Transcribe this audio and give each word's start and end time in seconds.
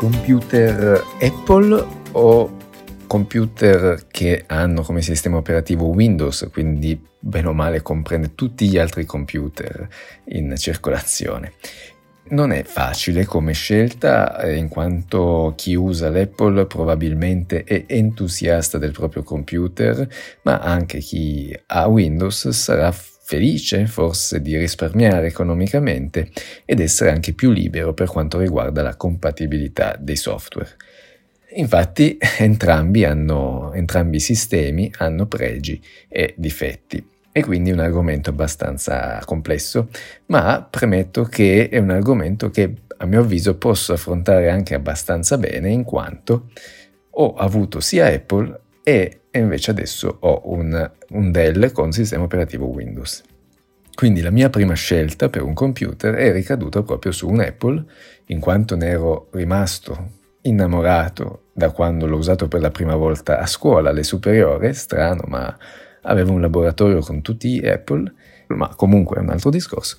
computer 0.00 1.04
Apple 1.20 1.86
o 2.12 2.56
computer 3.06 4.06
che 4.10 4.44
hanno 4.46 4.80
come 4.80 5.02
sistema 5.02 5.36
operativo 5.36 5.88
Windows, 5.88 6.48
quindi 6.50 6.98
bene 7.18 7.48
o 7.48 7.52
male 7.52 7.82
comprende 7.82 8.34
tutti 8.34 8.66
gli 8.66 8.78
altri 8.78 9.04
computer 9.04 9.86
in 10.28 10.54
circolazione. 10.56 11.52
Non 12.30 12.50
è 12.50 12.62
facile 12.62 13.26
come 13.26 13.52
scelta 13.52 14.40
eh, 14.40 14.56
in 14.56 14.68
quanto 14.68 15.52
chi 15.54 15.74
usa 15.74 16.08
l'Apple 16.08 16.64
probabilmente 16.64 17.64
è 17.64 17.84
entusiasta 17.86 18.78
del 18.78 18.92
proprio 18.92 19.22
computer, 19.22 20.08
ma 20.44 20.60
anche 20.60 21.00
chi 21.00 21.54
ha 21.66 21.86
Windows 21.88 22.48
sarà 22.48 22.90
felice 23.30 23.86
forse 23.86 24.42
di 24.42 24.56
risparmiare 24.56 25.28
economicamente 25.28 26.30
ed 26.64 26.80
essere 26.80 27.10
anche 27.10 27.32
più 27.32 27.52
libero 27.52 27.94
per 27.94 28.08
quanto 28.08 28.40
riguarda 28.40 28.82
la 28.82 28.96
compatibilità 28.96 29.96
dei 29.96 30.16
software. 30.16 30.70
Infatti 31.50 32.18
entrambi, 32.38 33.04
hanno, 33.04 33.72
entrambi 33.72 34.16
i 34.16 34.20
sistemi 34.20 34.92
hanno 34.98 35.26
pregi 35.26 35.80
e 36.08 36.34
difetti 36.36 37.06
e 37.30 37.44
quindi 37.44 37.70
un 37.70 37.78
argomento 37.78 38.30
abbastanza 38.30 39.22
complesso, 39.24 39.90
ma 40.26 40.66
premetto 40.68 41.22
che 41.22 41.68
è 41.68 41.78
un 41.78 41.90
argomento 41.90 42.50
che 42.50 42.74
a 42.96 43.06
mio 43.06 43.20
avviso 43.20 43.56
posso 43.56 43.92
affrontare 43.92 44.50
anche 44.50 44.74
abbastanza 44.74 45.38
bene 45.38 45.70
in 45.70 45.84
quanto 45.84 46.50
ho 47.10 47.34
avuto 47.34 47.78
sia 47.78 48.06
Apple 48.06 48.60
e 48.82 49.19
invece 49.38 49.70
adesso 49.70 50.16
ho 50.20 50.42
un, 50.44 50.90
un 51.10 51.30
Dell 51.30 51.72
con 51.72 51.92
sistema 51.92 52.24
operativo 52.24 52.66
Windows. 52.66 53.22
Quindi 53.94 54.22
la 54.22 54.30
mia 54.30 54.50
prima 54.50 54.74
scelta 54.74 55.28
per 55.28 55.42
un 55.42 55.54
computer 55.54 56.14
è 56.14 56.32
ricaduta 56.32 56.82
proprio 56.82 57.12
su 57.12 57.28
un 57.28 57.40
Apple, 57.40 57.84
in 58.26 58.40
quanto 58.40 58.74
ne 58.74 58.86
ero 58.86 59.28
rimasto 59.32 60.18
innamorato 60.42 61.48
da 61.52 61.70
quando 61.70 62.06
l'ho 62.06 62.16
usato 62.16 62.48
per 62.48 62.60
la 62.60 62.70
prima 62.70 62.96
volta 62.96 63.38
a 63.38 63.46
scuola, 63.46 63.90
alle 63.90 64.02
superiori, 64.02 64.72
strano, 64.72 65.24
ma 65.26 65.54
avevo 66.02 66.32
un 66.32 66.40
laboratorio 66.40 67.00
con 67.00 67.20
tutti 67.20 67.58
Apple, 67.58 68.10
ma 68.48 68.74
comunque 68.74 69.16
è 69.16 69.20
un 69.20 69.28
altro 69.28 69.50
discorso. 69.50 69.98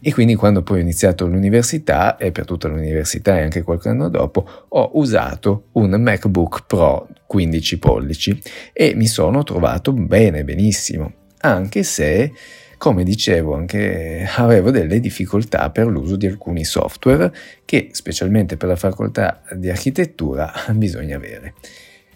E 0.00 0.12
quindi 0.12 0.36
quando 0.36 0.62
poi 0.62 0.78
ho 0.78 0.82
iniziato 0.82 1.26
l'università, 1.26 2.16
e 2.16 2.30
per 2.30 2.44
tutta 2.44 2.68
l'università 2.68 3.38
e 3.38 3.42
anche 3.42 3.62
qualche 3.62 3.88
anno 3.88 4.08
dopo, 4.08 4.46
ho 4.68 4.90
usato 4.94 5.64
un 5.72 5.90
MacBook 5.90 6.66
Pro 6.66 7.08
15 7.30 7.78
pollici 7.78 8.42
e 8.72 8.92
mi 8.96 9.06
sono 9.06 9.44
trovato 9.44 9.92
bene, 9.92 10.42
benissimo, 10.42 11.12
anche 11.42 11.84
se 11.84 12.32
come 12.76 13.04
dicevo, 13.04 13.54
anche 13.54 14.28
avevo 14.36 14.72
delle 14.72 14.98
difficoltà 14.98 15.70
per 15.70 15.86
l'uso 15.86 16.16
di 16.16 16.26
alcuni 16.26 16.64
software 16.64 17.32
che, 17.64 17.90
specialmente 17.92 18.56
per 18.56 18.68
la 18.68 18.74
facoltà 18.74 19.42
di 19.52 19.70
architettura, 19.70 20.50
bisogna 20.74 21.14
avere. 21.14 21.54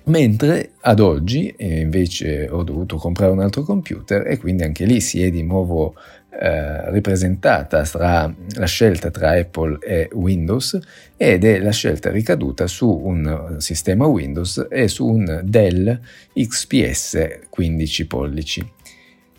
Mentre 0.07 0.73
ad 0.81 0.99
oggi 0.99 1.55
invece 1.59 2.49
ho 2.51 2.65
dovuto 2.65 2.97
comprare 2.97 3.31
un 3.31 3.41
altro 3.41 3.63
computer 3.63 4.27
e 4.27 4.37
quindi 4.39 4.65
anche 4.65 4.85
lì 4.85 5.01
si 5.01 5.23
è 5.23 5.31
di 5.31 5.45
nuovo 5.45 5.95
eh, 6.41 6.91
ripresentata 6.91 7.83
tra 7.83 8.33
la 8.57 8.67
scelta 8.67 9.11
tra 9.11 9.31
Apple 9.31 9.79
e 9.81 10.09
Windows 10.13 10.79
ed 11.17 11.45
è 11.45 11.59
la 11.59 11.71
scelta 11.71 12.11
ricaduta 12.11 12.67
su 12.67 12.89
un 12.89 13.57
sistema 13.59 14.07
Windows 14.07 14.67
e 14.71 14.89
su 14.89 15.07
un 15.07 15.41
Dell 15.45 16.01
XPS 16.35 17.41
15 17.49 18.07
pollici 18.07 18.73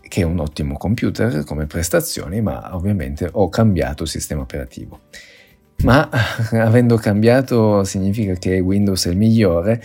che 0.07 0.21
è 0.21 0.23
un 0.23 0.39
ottimo 0.39 0.77
computer 0.77 1.43
come 1.43 1.65
prestazioni, 1.65 2.39
ma 2.39 2.73
ovviamente 2.75 3.27
ho 3.29 3.49
cambiato 3.49 4.05
sistema 4.05 4.41
operativo. 4.41 5.01
Ma 5.83 6.09
avendo 6.51 6.95
cambiato 6.95 7.83
significa 7.83 8.33
che 8.35 8.59
Windows 8.59 9.07
è 9.07 9.09
il 9.09 9.17
migliore? 9.17 9.81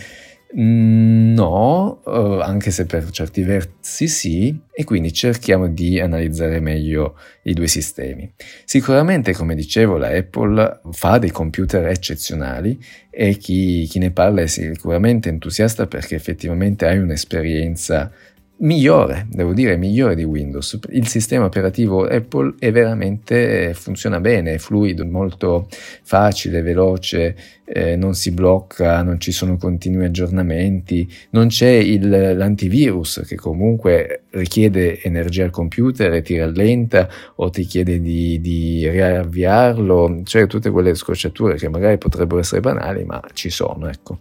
Mm, 0.57 1.33
no, 1.33 2.01
eh, 2.05 2.43
anche 2.43 2.71
se 2.71 2.85
per 2.85 3.09
certi 3.09 3.41
versi 3.43 4.07
sì, 4.09 4.59
e 4.73 4.83
quindi 4.83 5.13
cerchiamo 5.13 5.69
di 5.69 5.97
analizzare 5.99 6.59
meglio 6.59 7.17
i 7.43 7.53
due 7.53 7.67
sistemi. 7.67 8.29
Sicuramente, 8.65 9.33
come 9.33 9.55
dicevo, 9.55 9.97
la 9.97 10.09
Apple 10.09 10.81
fa 10.91 11.19
dei 11.19 11.31
computer 11.31 11.87
eccezionali 11.87 12.77
e 13.09 13.37
chi, 13.37 13.85
chi 13.89 13.99
ne 13.99 14.11
parla 14.11 14.41
è 14.41 14.47
sicuramente 14.47 15.29
entusiasta 15.29 15.87
perché 15.87 16.15
effettivamente 16.15 16.85
hai 16.85 16.97
un'esperienza 16.97 18.11
migliore, 18.61 19.27
devo 19.29 19.53
dire, 19.53 19.75
migliore 19.77 20.15
di 20.15 20.23
Windows. 20.23 20.79
Il 20.89 21.07
sistema 21.07 21.45
operativo 21.45 22.05
Apple 22.05 22.55
è 22.59 22.71
veramente 22.71 23.73
funziona 23.73 24.19
bene, 24.19 24.53
è 24.53 24.57
fluido, 24.57 25.05
molto 25.05 25.67
facile, 26.03 26.61
veloce, 26.61 27.35
eh, 27.65 27.95
non 27.95 28.13
si 28.13 28.31
blocca, 28.31 29.01
non 29.01 29.19
ci 29.19 29.31
sono 29.31 29.57
continui 29.57 30.05
aggiornamenti, 30.05 31.11
non 31.31 31.47
c'è 31.47 31.71
il, 31.71 32.07
l'antivirus 32.09 33.23
che 33.25 33.35
comunque 33.35 34.23
richiede 34.31 35.01
energia 35.01 35.43
al 35.43 35.51
computer 35.51 36.13
e 36.13 36.21
ti 36.21 36.37
rallenta 36.37 37.09
o 37.35 37.49
ti 37.49 37.63
chiede 37.63 37.99
di, 37.99 38.39
di 38.41 38.87
riavviarlo, 38.89 40.21
cioè 40.23 40.47
tutte 40.47 40.69
quelle 40.69 40.93
scocciature 40.93 41.55
che 41.55 41.69
magari 41.69 41.97
potrebbero 41.97 42.39
essere 42.39 42.61
banali, 42.61 43.03
ma 43.05 43.21
ci 43.33 43.49
sono, 43.49 43.89
ecco 43.89 44.19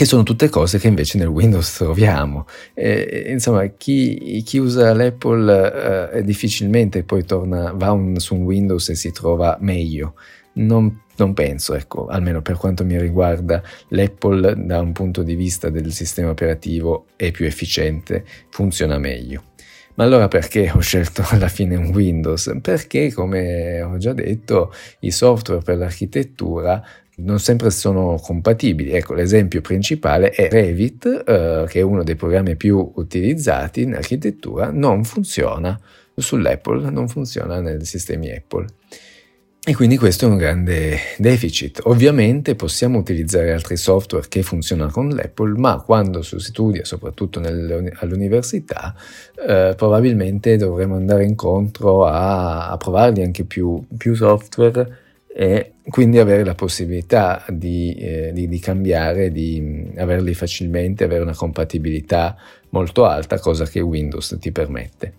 che 0.00 0.06
sono 0.06 0.22
tutte 0.22 0.48
cose 0.48 0.78
che 0.78 0.88
invece 0.88 1.18
nel 1.18 1.26
Windows 1.26 1.74
troviamo. 1.74 2.46
E, 2.72 3.26
insomma, 3.28 3.66
chi, 3.66 4.42
chi, 4.46 4.56
usa 4.56 4.94
l'Apple 4.94 6.10
eh, 6.10 6.22
difficilmente 6.22 7.02
poi 7.02 7.22
torna, 7.26 7.72
va 7.72 7.92
un, 7.92 8.16
su 8.16 8.34
un 8.34 8.44
Windows 8.44 8.88
e 8.88 8.94
si 8.94 9.12
trova 9.12 9.58
meglio. 9.60 10.14
Non, 10.54 11.02
non, 11.16 11.34
penso, 11.34 11.74
ecco, 11.74 12.06
almeno 12.06 12.40
per 12.40 12.56
quanto 12.56 12.82
mi 12.82 12.98
riguarda, 12.98 13.62
l'Apple 13.88 14.54
da 14.64 14.80
un 14.80 14.92
punto 14.92 15.22
di 15.22 15.34
vista 15.34 15.68
del 15.68 15.92
sistema 15.92 16.30
operativo 16.30 17.04
è 17.16 17.30
più 17.30 17.44
efficiente, 17.44 18.24
funziona 18.48 18.96
meglio. 18.96 19.42
Ma 19.96 20.04
allora 20.04 20.28
perché 20.28 20.70
ho 20.74 20.80
scelto 20.80 21.22
alla 21.28 21.48
fine 21.48 21.76
un 21.76 21.88
Windows? 21.88 22.56
Perché, 22.62 23.12
come 23.12 23.82
ho 23.82 23.98
già 23.98 24.14
detto, 24.14 24.72
i 25.00 25.10
software 25.10 25.60
per 25.60 25.76
l'architettura 25.76 26.82
non 27.22 27.38
sempre 27.38 27.70
sono 27.70 28.18
compatibili. 28.22 28.90
Ecco, 28.90 29.14
l'esempio 29.14 29.60
principale 29.60 30.30
è 30.30 30.48
Revit, 30.50 31.24
eh, 31.26 31.64
che 31.68 31.80
è 31.80 31.82
uno 31.82 32.02
dei 32.02 32.16
programmi 32.16 32.56
più 32.56 32.92
utilizzati 32.96 33.82
in 33.82 33.94
architettura, 33.94 34.70
non 34.70 35.04
funziona 35.04 35.78
sull'Apple, 36.14 36.90
non 36.90 37.08
funziona 37.08 37.60
nei 37.60 37.84
sistemi 37.84 38.30
Apple. 38.30 38.66
E 39.62 39.74
quindi 39.74 39.98
questo 39.98 40.24
è 40.24 40.28
un 40.28 40.38
grande 40.38 40.98
deficit. 41.18 41.80
Ovviamente 41.84 42.54
possiamo 42.54 42.98
utilizzare 42.98 43.52
altri 43.52 43.76
software 43.76 44.26
che 44.26 44.42
funzionano 44.42 44.90
con 44.90 45.10
l'Apple, 45.10 45.58
ma 45.58 45.82
quando 45.82 46.22
si 46.22 46.38
studia, 46.38 46.84
soprattutto 46.86 47.40
all'università, 47.40 48.94
eh, 49.36 49.74
probabilmente 49.76 50.56
dovremo 50.56 50.96
andare 50.96 51.24
incontro 51.24 52.06
a, 52.06 52.70
a 52.70 52.76
provarli 52.78 53.22
anche 53.22 53.44
più, 53.44 53.84
più 53.98 54.14
software 54.14 54.99
e 55.32 55.74
quindi 55.88 56.18
avere 56.18 56.44
la 56.44 56.54
possibilità 56.54 57.44
di, 57.48 57.94
eh, 57.94 58.32
di, 58.32 58.48
di, 58.48 58.58
cambiare, 58.58 59.30
di 59.30 59.60
mm, 59.60 59.98
averli 59.98 60.34
facilmente, 60.34 61.04
avere 61.04 61.22
una 61.22 61.34
compatibilità 61.34 62.36
molto 62.70 63.04
alta, 63.04 63.38
cosa 63.38 63.64
che 63.64 63.80
Windows 63.80 64.36
ti 64.40 64.50
permette. 64.50 65.14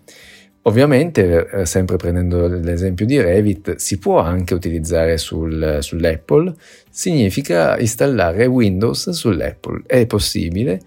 Ovviamente, 0.64 1.48
eh, 1.48 1.66
sempre 1.66 1.96
prendendo 1.96 2.46
l'esempio 2.46 3.04
di 3.04 3.20
Revit, 3.20 3.76
si 3.76 3.98
può 3.98 4.18
anche 4.18 4.54
utilizzare 4.54 5.18
sul, 5.18 5.78
sull'Apple, 5.80 6.54
significa 6.88 7.78
installare 7.78 8.46
Windows 8.46 9.10
sull'Apple, 9.10 9.82
è 9.86 10.06
possibile 10.06 10.80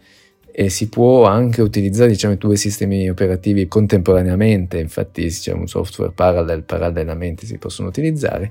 e 0.50 0.70
si 0.70 0.88
può 0.88 1.26
anche 1.26 1.62
utilizzare 1.62 2.10
diciamo, 2.12 2.36
due 2.36 2.56
sistemi 2.56 3.10
operativi 3.10 3.68
contemporaneamente, 3.68 4.80
infatti 4.80 5.28
c'è 5.28 5.52
un 5.52 5.68
software 5.68 6.14
parallel, 6.14 6.64
parallelamente 6.64 7.46
si 7.46 7.58
possono 7.58 7.90
utilizzare 7.90 8.50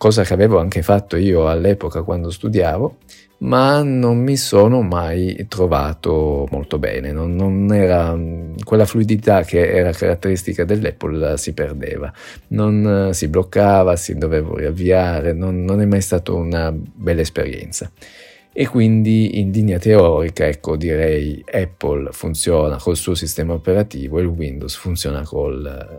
cosa 0.00 0.24
che 0.24 0.32
avevo 0.32 0.58
anche 0.58 0.80
fatto 0.80 1.16
io 1.16 1.46
all'epoca 1.46 2.00
quando 2.00 2.30
studiavo, 2.30 2.96
ma 3.40 3.82
non 3.82 4.16
mi 4.16 4.38
sono 4.38 4.80
mai 4.80 5.44
trovato 5.46 6.48
molto 6.50 6.78
bene, 6.78 7.12
non, 7.12 7.34
non 7.34 7.70
era, 7.70 8.18
quella 8.64 8.86
fluidità 8.86 9.42
che 9.42 9.70
era 9.70 9.92
caratteristica 9.92 10.64
dell'Apple 10.64 11.36
si 11.36 11.52
perdeva, 11.52 12.10
non 12.48 13.10
si 13.12 13.28
bloccava, 13.28 13.94
si 13.96 14.16
dovevo 14.16 14.56
riavviare, 14.56 15.34
non, 15.34 15.64
non 15.64 15.82
è 15.82 15.84
mai 15.84 16.00
stata 16.00 16.32
una 16.32 16.72
bella 16.72 17.20
esperienza 17.20 17.90
e 18.60 18.68
quindi 18.68 19.40
in 19.40 19.52
linea 19.52 19.78
teorica 19.78 20.46
ecco 20.46 20.76
direi 20.76 21.42
Apple 21.50 22.12
funziona 22.12 22.76
col 22.76 22.94
suo 22.94 23.14
sistema 23.14 23.54
operativo 23.54 24.18
e 24.18 24.20
il 24.20 24.26
Windows 24.26 24.74
funziona, 24.74 25.22
col, 25.22 25.96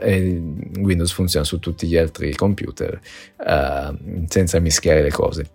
Windows 0.78 1.12
funziona 1.12 1.44
su 1.44 1.58
tutti 1.58 1.88
gli 1.88 1.98
altri 1.98 2.36
computer 2.36 3.02
uh, 3.38 4.26
senza 4.28 4.60
mischiare 4.60 5.02
le 5.02 5.10
cose. 5.10 5.50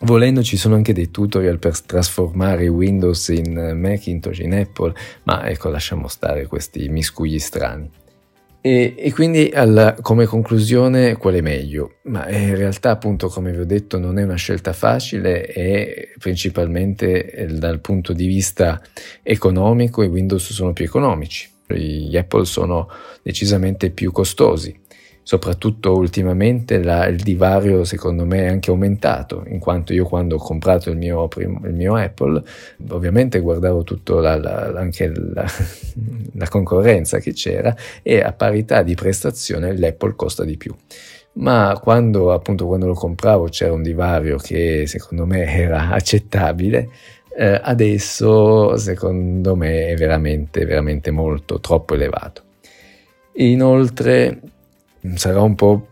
Volendo 0.00 0.42
ci 0.42 0.56
sono 0.56 0.74
anche 0.74 0.92
dei 0.92 1.12
tutorial 1.12 1.60
per 1.60 1.80
trasformare 1.80 2.66
Windows 2.66 3.28
in 3.28 3.78
Macintosh, 3.80 4.40
in 4.40 4.54
Apple, 4.54 4.94
ma 5.22 5.48
ecco 5.48 5.68
lasciamo 5.68 6.08
stare 6.08 6.46
questi 6.46 6.88
miscugli 6.88 7.38
strani. 7.38 7.88
E, 8.64 8.94
e 8.96 9.12
quindi 9.12 9.50
alla, 9.52 9.96
come 10.00 10.24
conclusione 10.24 11.16
qual 11.16 11.34
è 11.34 11.40
meglio? 11.40 11.96
Ma 12.04 12.30
in 12.30 12.54
realtà 12.54 12.90
appunto 12.90 13.26
come 13.26 13.50
vi 13.50 13.58
ho 13.58 13.66
detto 13.66 13.98
non 13.98 14.20
è 14.20 14.22
una 14.22 14.36
scelta 14.36 14.72
facile 14.72 15.52
e 15.52 16.14
principalmente 16.18 17.28
eh, 17.28 17.46
dal 17.46 17.80
punto 17.80 18.12
di 18.12 18.26
vista 18.28 18.80
economico 19.24 20.04
i 20.04 20.06
Windows 20.06 20.52
sono 20.52 20.72
più 20.72 20.84
economici, 20.84 21.50
gli 21.66 22.16
Apple 22.16 22.44
sono 22.44 22.88
decisamente 23.20 23.90
più 23.90 24.12
costosi 24.12 24.78
soprattutto 25.22 25.96
ultimamente 25.96 26.82
la, 26.82 27.06
il 27.06 27.22
divario 27.22 27.84
secondo 27.84 28.24
me 28.24 28.44
è 28.44 28.46
anche 28.48 28.70
aumentato, 28.70 29.44
in 29.46 29.58
quanto 29.58 29.92
io 29.92 30.04
quando 30.04 30.36
ho 30.36 30.38
comprato 30.38 30.90
il 30.90 30.96
mio, 30.96 31.28
il 31.36 31.74
mio 31.74 31.94
Apple 31.94 32.42
ovviamente 32.88 33.40
guardavo 33.40 33.84
tutto 33.84 34.18
la, 34.18 34.36
la, 34.36 34.72
anche 34.76 35.12
la 36.34 36.48
concorrenza 36.48 37.18
che 37.18 37.32
c'era 37.32 37.74
e 38.02 38.20
a 38.20 38.32
parità 38.32 38.82
di 38.82 38.94
prestazione 38.94 39.76
l'Apple 39.76 40.14
costa 40.16 40.44
di 40.44 40.56
più. 40.56 40.74
Ma 41.34 41.78
quando 41.82 42.30
appunto 42.32 42.66
quando 42.66 42.86
lo 42.86 42.94
compravo 42.94 43.48
c'era 43.48 43.72
un 43.72 43.82
divario 43.82 44.36
che 44.36 44.84
secondo 44.86 45.24
me 45.24 45.44
era 45.50 45.90
accettabile 45.90 46.88
eh, 47.34 47.58
adesso 47.62 48.76
secondo 48.76 49.56
me 49.56 49.86
è 49.86 49.96
veramente 49.96 50.66
veramente 50.66 51.10
molto 51.10 51.60
troppo 51.60 51.94
elevato. 51.94 52.42
Inoltre 53.36 54.40
sarà 55.14 55.40
un 55.40 55.54
po' 55.54 55.86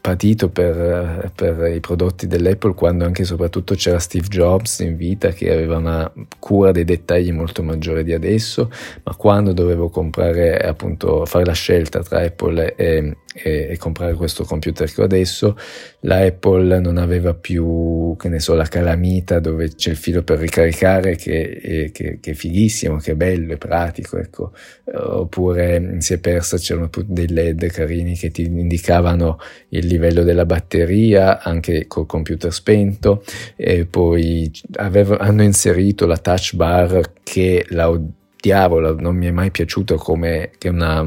patito 0.00 0.48
per, 0.48 1.32
per, 1.34 1.72
i 1.72 1.80
prodotti 1.80 2.28
dell'Apple 2.28 2.74
quando 2.74 3.04
anche 3.04 3.22
e 3.22 3.24
soprattutto 3.24 3.74
c'era 3.74 3.98
Steve 3.98 4.28
Jobs 4.28 4.78
in 4.80 4.96
vita 4.96 5.30
che 5.30 5.50
aveva 5.50 5.78
una 5.78 6.10
cura 6.38 6.70
dei 6.70 6.84
dettagli 6.84 7.32
molto 7.32 7.62
maggiore 7.62 8.04
di 8.04 8.12
adesso, 8.12 8.70
ma 9.02 9.14
quando 9.16 9.52
dovevo 9.52 9.88
comprare 9.88 10.58
appunto 10.58 11.26
fare 11.26 11.44
la 11.44 11.52
scelta 11.52 12.02
tra 12.02 12.20
Apple 12.20 12.74
e, 12.76 13.16
e, 13.34 13.68
e, 13.70 13.76
comprare 13.76 14.14
questo 14.14 14.44
computer 14.44 14.90
che 14.90 15.00
ho 15.00 15.04
adesso, 15.04 15.56
la 16.00 16.18
Apple 16.18 16.80
non 16.80 16.96
aveva 16.96 17.34
più, 17.34 18.16
che 18.18 18.28
ne 18.28 18.40
so, 18.40 18.54
la 18.54 18.64
calamita 18.64 19.38
dove 19.38 19.74
c'è 19.74 19.90
il 19.90 19.96
filo 19.96 20.22
per 20.22 20.38
ricaricare 20.38 21.16
che, 21.16 21.90
che, 21.92 22.18
che 22.20 22.30
è 22.30 22.34
fighissimo, 22.34 22.96
che 22.96 23.12
è 23.12 23.14
bello, 23.14 23.52
è 23.52 23.58
pratico, 23.58 24.18
ecco. 24.18 24.52
Oppure 24.92 25.96
si 26.00 26.14
è 26.14 26.18
persa, 26.18 26.56
c'erano 26.56 26.90
dei 27.04 27.28
LED 27.28 27.66
carini 27.66 28.16
che 28.16 28.30
ti 28.30 28.42
indicavano 28.42 29.38
il 29.70 29.86
livello 29.86 30.22
della 30.22 30.46
batteria 30.46 31.42
anche 31.42 31.86
col 31.86 32.06
computer 32.06 32.52
spento 32.52 33.22
e 33.56 33.84
poi 33.84 34.50
avevo, 34.76 35.18
hanno 35.18 35.42
inserito 35.42 36.06
la 36.06 36.16
touch 36.16 36.54
bar 36.54 37.12
che 37.22 37.66
la 37.68 37.90
odiavo, 37.90 38.94
non 38.98 39.16
mi 39.16 39.26
è 39.26 39.30
mai 39.30 39.50
piaciuto 39.50 39.96
come 39.96 40.50
che 40.56 40.68
una 40.68 41.06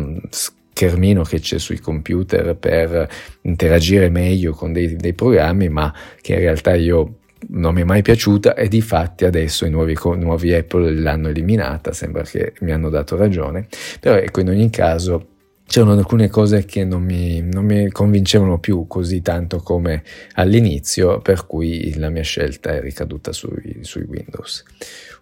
schermino 0.81 1.21
che 1.23 1.39
c'è 1.39 1.59
sui 1.59 1.79
computer 1.79 2.55
per 2.55 3.07
interagire 3.41 4.09
meglio 4.09 4.53
con 4.53 4.73
dei, 4.73 4.95
dei 4.95 5.13
programmi, 5.13 5.69
ma 5.69 5.93
che 6.19 6.33
in 6.33 6.39
realtà 6.39 6.73
io 6.73 7.17
non 7.49 7.73
mi 7.75 7.81
è 7.81 7.83
mai 7.83 8.01
piaciuta 8.01 8.55
e 8.55 8.67
di 8.67 8.81
fatti 8.81 9.25
adesso 9.25 9.65
i 9.65 9.69
nuovi, 9.69 9.95
nuovi, 10.15 10.53
Apple 10.53 10.91
l'hanno 10.93 11.29
eliminata, 11.29 11.93
sembra 11.93 12.23
che 12.23 12.53
mi 12.61 12.71
hanno 12.71 12.89
dato 12.89 13.15
ragione, 13.15 13.67
però 13.99 14.15
ecco 14.15 14.39
in 14.39 14.49
ogni 14.49 14.69
caso 14.71 15.27
c'erano 15.67 15.93
alcune 15.93 16.27
cose 16.29 16.65
che 16.65 16.83
non 16.83 17.03
mi, 17.03 17.41
non 17.41 17.63
mi, 17.63 17.89
convincevano 17.91 18.59
più 18.59 18.87
così 18.87 19.21
tanto 19.21 19.59
come 19.59 20.03
all'inizio, 20.33 21.19
per 21.19 21.45
cui 21.45 21.93
la 21.97 22.09
mia 22.09 22.23
scelta 22.23 22.71
è 22.71 22.81
ricaduta 22.81 23.31
sui, 23.31 23.79
sui 23.81 24.03
Windows. 24.03 24.63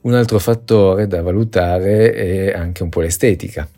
Un 0.02 0.14
altro 0.14 0.40
fattore 0.40 1.06
da 1.06 1.22
valutare 1.22 2.14
è 2.14 2.52
anche 2.54 2.82
un 2.82 2.90
po' 2.90 3.02
l'estetica 3.02 3.70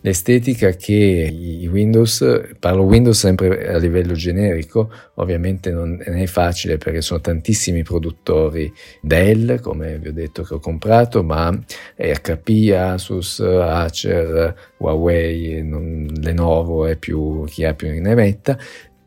l'estetica 0.00 0.70
che 0.70 0.92
i 0.94 1.66
Windows, 1.66 2.54
parlo 2.58 2.82
Windows 2.82 3.18
sempre 3.18 3.68
a 3.68 3.78
livello 3.78 4.14
generico, 4.14 4.90
ovviamente 5.14 5.70
non 5.70 6.00
è 6.00 6.26
facile 6.26 6.78
perché 6.78 7.00
sono 7.00 7.20
tantissimi 7.20 7.82
produttori 7.82 8.72
Dell, 9.00 9.60
come 9.60 9.98
vi 9.98 10.08
ho 10.08 10.12
detto 10.12 10.42
che 10.42 10.54
ho 10.54 10.60
comprato, 10.60 11.22
ma 11.22 11.56
HP, 11.96 12.72
Asus, 12.74 13.40
Acer, 13.40 14.54
Huawei, 14.78 15.62
non, 15.64 16.06
Lenovo 16.20 16.86
è 16.86 16.96
più 16.96 17.44
chi 17.46 17.64
ha 17.64 17.74
più 17.74 17.88
ne 17.88 18.14
metta. 18.14 18.58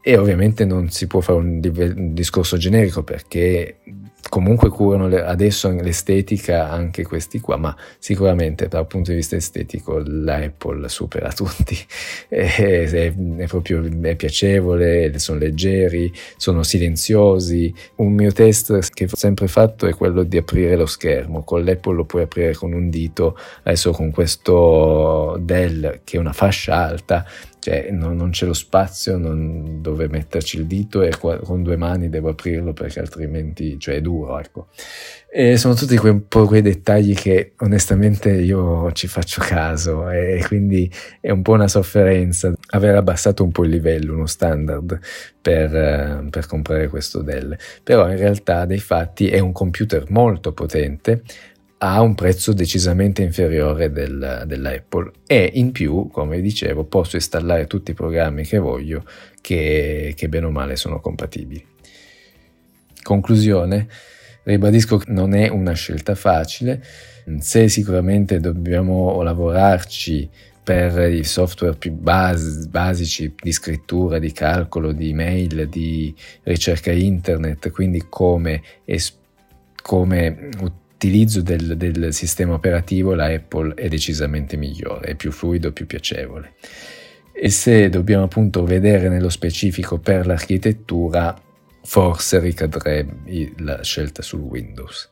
E 0.03 0.17
ovviamente 0.17 0.65
non 0.65 0.89
si 0.89 1.05
può 1.05 1.19
fare 1.19 1.37
un, 1.37 1.61
un 1.63 2.13
discorso 2.13 2.57
generico 2.57 3.03
perché 3.03 3.77
comunque 4.31 4.69
curano 4.69 5.10
le, 5.10 5.25
adesso 5.25 5.69
l'estetica 5.69 6.69
anche 6.69 7.04
questi 7.04 7.42
qua, 7.42 7.57
ma 7.57 7.75
sicuramente 8.00 8.69
dal 8.69 8.88
punto 8.88 9.10
di 9.10 9.18
vista 9.18 9.36
estetico 9.36 10.01
l'Apple 10.06 10.88
supera 10.88 11.30
tutti, 11.36 11.78
è, 12.30 12.45
è, 12.56 13.13
è 13.13 13.48
proprio 13.48 13.83
è 13.83 14.16
piacevole, 14.16 15.19
sono 15.19 15.38
leggeri, 15.38 16.13
sono 16.38 16.63
silenziosi. 16.63 17.74
Un 17.95 18.13
mio 18.13 18.31
test 18.31 18.89
che 18.94 19.04
ho 19.04 19.16
sempre 19.18 19.50
fatto 19.50 19.86
è 19.86 19.94
quello 19.94 20.24
di 20.24 20.38
aprire 20.38 20.78
lo 20.78 20.86
schermo, 20.86 21.44
con 21.44 21.66
l'Apple 21.66 21.95
lo 21.95 22.06
puoi 22.06 22.24
aprire 22.24 22.54
con 22.54 22.72
un 22.72 22.89
dito, 22.89 23.38
adesso 23.63 23.92
con 23.92 24.12
questo 24.12 25.38
Dell 25.42 26.04
che 26.06 26.16
è 26.16 26.19
una 26.22 26.31
fascia 26.31 26.75
alta 26.75 27.25
cioè 27.61 27.91
non, 27.91 28.15
non 28.15 28.31
c'è 28.31 28.47
lo 28.47 28.53
spazio 28.53 29.19
dove 29.19 30.07
metterci 30.07 30.57
il 30.57 30.65
dito 30.65 31.03
e 31.03 31.15
con 31.15 31.61
due 31.61 31.77
mani 31.77 32.09
devo 32.09 32.29
aprirlo 32.29 32.73
perché 32.73 32.99
altrimenti 32.99 33.79
cioè 33.79 33.95
è 33.95 34.01
duro 34.01 34.39
ecco. 34.39 34.69
E 35.33 35.57
sono 35.57 35.75
tutti 35.75 35.95
quei, 35.95 36.11
un 36.11 36.27
po' 36.27 36.45
quei 36.47 36.63
dettagli 36.63 37.13
che 37.13 37.53
onestamente 37.59 38.31
io 38.31 38.91
ci 38.93 39.07
faccio 39.07 39.41
caso 39.41 40.09
e 40.09 40.43
quindi 40.45 40.91
è 41.21 41.29
un 41.29 41.43
po' 41.43 41.53
una 41.53 41.67
sofferenza 41.67 42.51
aver 42.71 42.95
abbassato 42.95 43.43
un 43.43 43.51
po' 43.51 43.63
il 43.63 43.69
livello, 43.69 44.15
uno 44.15 44.25
standard 44.25 44.99
per, 45.39 46.25
per 46.29 46.45
comprare 46.47 46.87
questo 46.89 47.21
Dell. 47.21 47.55
Però 47.83 48.09
in 48.09 48.17
realtà 48.17 48.65
dei 48.65 48.79
fatti 48.79 49.29
è 49.29 49.39
un 49.39 49.51
computer 49.51 50.05
molto 50.09 50.51
potente 50.51 51.21
ha 51.83 52.01
un 52.01 52.13
prezzo 52.13 52.54
decisamente 52.54 53.24
inferiore 53.24 53.92
del, 53.92 54.44
dell'Apple 54.45 55.12
e 55.25 55.50
in 55.56 55.72
più, 55.72 56.10
come 56.12 56.39
dicevo, 56.39 56.83
posso 56.83 57.16
installare 57.16 57.66
tutti 57.66 57.92
i 57.92 57.95
programmi 57.95 58.45
che 58.45 58.60
voglio 58.60 59.04
che, 59.42 60.13
che 60.16 60.30
bene 60.30 60.45
o 60.45 60.51
male 60.51 60.75
sono 60.75 61.00
compatibili. 61.00 61.66
Conclusione, 63.01 63.88
ribadisco 64.44 64.98
che 64.98 65.12
non 65.12 65.33
è 65.33 65.48
una 65.48 65.74
scelta 65.74 66.13
facile, 66.13 66.83
se 67.39 67.68
sicuramente 67.68 68.39
dobbiamo 68.39 69.19
lavorarci 69.24 70.30
per 70.63 71.12
i 71.12 71.24
software 71.24 71.75
più 71.78 71.94
bas- 71.94 72.68
basici 72.68 73.33
di 73.42 73.51
scrittura, 73.51 74.19
di 74.19 74.31
calcolo, 74.31 74.92
di 74.92 75.10
email, 75.10 75.68
di 75.68 76.13
ricerca 76.44 76.92
internet, 76.92 77.72
quindi 77.72 78.06
come, 78.07 78.61
es- 78.85 79.18
come 79.81 80.50
l'utilizzo 81.01 81.41
del, 81.41 81.77
del, 81.77 82.13
sistema 82.13 82.53
operativo 82.53 83.15
la 83.15 83.25
Apple 83.25 83.73
è 83.73 83.87
decisamente 83.87 84.55
migliore, 84.55 85.09
è 85.09 85.15
più 85.15 85.31
fluido, 85.31 85.71
più 85.71 85.87
piacevole. 85.87 86.53
E 87.33 87.49
se 87.49 87.89
dobbiamo 87.89 88.25
appunto 88.25 88.63
vedere 88.63 89.09
nello 89.09 89.29
specifico 89.29 89.97
per 89.97 90.27
l'architettura, 90.27 91.35
forse 91.83 92.39
ricadrebbe 92.39 93.53
la 93.57 93.81
scelta 93.81 94.21
sul 94.21 94.41
Windows. 94.41 95.09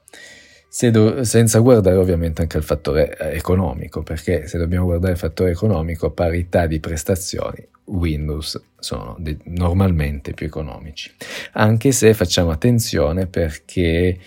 Se 0.67 0.91
do, 0.91 1.23
senza 1.23 1.57
guardare 1.57 1.95
ovviamente 1.95 2.43
anche 2.43 2.57
al 2.57 2.63
fattore 2.63 3.17
eh, 3.17 3.35
economico, 3.35 4.03
perché 4.03 4.45
se 4.45 4.59
dobbiamo 4.59 4.85
guardare 4.85 5.13
il 5.13 5.17
fattore 5.17 5.49
economico, 5.49 6.05
a 6.05 6.11
parità 6.11 6.67
di 6.67 6.79
prestazioni, 6.79 7.67
Windows 7.85 8.61
sono 8.77 9.15
de- 9.17 9.39
normalmente 9.45 10.35
più 10.35 10.45
economici. 10.45 11.11
Anche 11.53 11.91
se 11.91 12.13
facciamo 12.13 12.51
attenzione 12.51 13.25
perché 13.25 14.19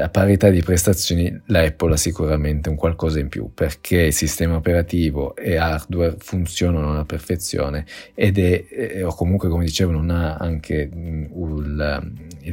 a 0.00 0.08
parità 0.08 0.48
di 0.48 0.62
prestazioni 0.62 1.40
la 1.46 1.60
Apple 1.62 1.94
ha 1.94 1.96
sicuramente 1.96 2.68
un 2.68 2.76
qualcosa 2.76 3.18
in 3.18 3.28
più 3.28 3.50
perché 3.52 4.12
sistema 4.12 4.56
operativo 4.56 5.34
e 5.34 5.56
hardware 5.56 6.16
funzionano 6.18 6.92
alla 6.92 7.04
perfezione 7.04 7.84
ed 8.14 8.38
è, 8.38 8.64
eh, 8.68 9.02
o 9.02 9.14
comunque 9.14 9.48
come 9.48 9.64
dicevo 9.64 9.90
non 9.90 10.10
ha 10.10 10.36
anche 10.36 10.88
mm, 10.94 11.24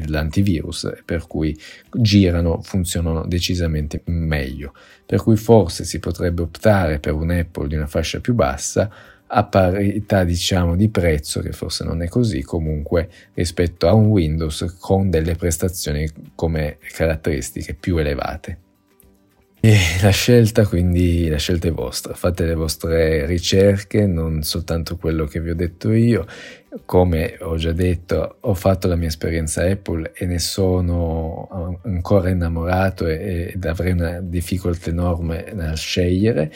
l'antivirus 0.08 0.90
per 1.06 1.28
cui 1.28 1.58
girano, 1.92 2.62
funzionano 2.62 3.26
decisamente 3.26 4.02
meglio. 4.06 4.74
Per 5.06 5.22
cui 5.22 5.38
forse 5.38 5.86
si 5.86 6.00
potrebbe 6.00 6.42
optare 6.42 7.00
per 7.00 7.14
un 7.14 7.32
Apple 7.32 7.68
di 7.68 7.76
una 7.76 7.88
fascia 7.88 8.20
più 8.20 8.34
bassa 8.34 8.92
a 9.32 9.44
parità 9.44 10.24
diciamo 10.24 10.76
di 10.76 10.90
prezzo 10.90 11.42
che 11.42 11.52
forse 11.52 11.84
non 11.84 12.02
è 12.02 12.08
così 12.08 12.42
comunque 12.42 13.10
rispetto 13.36 13.88
a 13.88 13.94
un 13.94 14.08
Windows 14.08 14.78
con 14.80 15.10
delle 15.10 15.36
prestazioni 15.36 16.10
come 16.34 16.78
caratteristiche 16.94 17.76
più 17.76 17.98
elevate. 17.98 18.60
E 19.62 19.78
la 20.02 20.10
scelta 20.12 20.66
quindi 20.66 21.28
la 21.28 21.38
scelta 21.38 21.68
è 21.68 21.72
vostra. 21.72 22.14
Fate 22.14 22.46
le 22.46 22.56
vostre 22.56 23.26
ricerche 23.26 24.08
non 24.08 24.42
soltanto 24.42 24.96
quello 24.96 25.26
che 25.26 25.42
vi 25.42 25.50
ho 25.50 25.56
detto 25.56 25.92
io. 25.92 26.26
Come 26.86 27.36
ho 27.42 27.58
già 27.58 27.74
detto 27.74 28.38
ho 28.40 28.54
fatto 28.54 28.88
la 28.88 28.96
mia 28.96 29.10
esperienza 29.10 29.64
Apple 29.64 30.14
e 30.16 30.26
ne 30.26 30.40
sono 30.40 31.78
ancora 31.84 32.30
innamorato 32.30 33.06
ed 33.06 33.64
avrei 33.66 33.92
una 33.92 34.22
difficoltà 34.22 34.90
enorme 34.92 35.52
nel 35.54 35.76
scegliere 35.76 36.52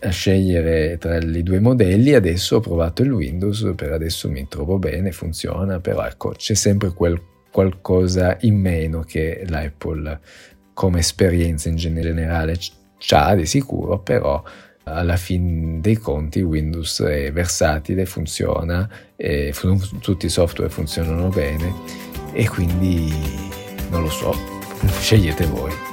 a 0.00 0.10
scegliere 0.10 0.98
tra 0.98 1.16
i 1.16 1.42
due 1.42 1.60
modelli, 1.60 2.14
adesso 2.14 2.56
ho 2.56 2.60
provato 2.60 3.02
il 3.02 3.12
Windows, 3.12 3.72
per 3.74 3.92
adesso 3.92 4.28
mi 4.28 4.46
trovo 4.48 4.78
bene, 4.78 5.12
funziona, 5.12 5.80
però 5.80 6.04
ecco, 6.04 6.30
c'è 6.30 6.54
sempre 6.54 6.90
quel 6.90 7.20
qualcosa 7.56 8.36
in 8.42 8.60
meno 8.60 9.00
che 9.00 9.42
l'Apple 9.48 10.20
come 10.74 10.98
esperienza 10.98 11.70
in 11.70 11.76
generale 11.76 12.58
c'ha 12.98 13.34
di 13.34 13.46
sicuro, 13.46 14.00
però 14.00 14.42
alla 14.82 15.16
fine 15.16 15.80
dei 15.80 15.96
conti 15.96 16.42
Windows 16.42 17.00
è 17.00 17.32
versatile, 17.32 18.04
funziona, 18.04 18.86
e 19.16 19.54
tutti 20.02 20.26
i 20.26 20.28
software 20.28 20.70
funzionano 20.70 21.28
bene 21.28 21.72
e 22.34 22.46
quindi 22.46 23.10
non 23.88 24.02
lo 24.02 24.10
so, 24.10 24.34
scegliete 25.00 25.46
voi. 25.46 25.85